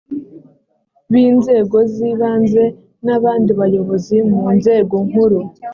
b 1.11 1.13
inzego 1.27 1.77
z 1.93 1.95
ibanze 2.11 2.63
n 3.05 3.07
abandi 3.17 3.51
bayobozi 3.59 4.15
mu 4.31 4.45
nzego 4.57 4.95
nkuru 5.07 5.39